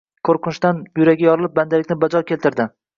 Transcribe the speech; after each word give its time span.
Qo‘rqinchdan 0.29 0.79
yuragi 1.01 1.29
yorilib 1.29 1.55
bandalikni 1.61 2.03
bajo 2.09 2.27
keltirdi 2.35 2.73